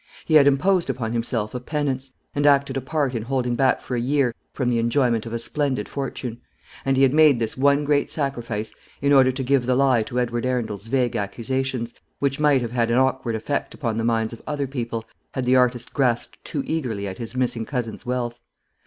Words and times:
He 0.25 0.33
had 0.33 0.47
imposed 0.47 0.89
upon 0.89 1.13
himself 1.13 1.53
a 1.53 1.59
penance, 1.59 2.11
and 2.33 2.47
acted 2.47 2.75
a 2.75 2.81
part 2.81 3.13
in 3.13 3.21
holding 3.21 3.53
back 3.53 3.81
for 3.81 3.95
a 3.95 3.99
year 3.99 4.33
from 4.51 4.71
the 4.71 4.79
enjoyment 4.79 5.27
of 5.27 5.31
a 5.31 5.37
splendid 5.37 5.87
fortune; 5.87 6.41
and 6.83 6.97
he 6.97 7.03
had 7.03 7.13
made 7.13 7.37
this 7.37 7.55
one 7.55 7.83
great 7.85 8.09
sacrifice 8.09 8.73
in 8.99 9.13
order 9.13 9.31
to 9.31 9.43
give 9.43 9.67
the 9.67 9.75
lie 9.75 10.01
to 10.01 10.19
Edward 10.19 10.43
Arundel's 10.43 10.87
vague 10.87 11.15
accusations, 11.15 11.93
which 12.17 12.39
might 12.39 12.61
have 12.61 12.71
had 12.71 12.89
an 12.89 12.97
awkward 12.97 13.35
effect 13.35 13.75
upon 13.75 13.97
the 13.97 14.03
minds 14.03 14.33
of 14.33 14.41
other 14.47 14.65
people, 14.65 15.05
had 15.35 15.45
the 15.45 15.55
artist 15.55 15.93
grasped 15.93 16.43
too 16.43 16.63
eagerly 16.65 17.07
at 17.07 17.19
his 17.19 17.35
missing 17.35 17.63
cousin's 17.67 18.03
wealth. 18.03 18.39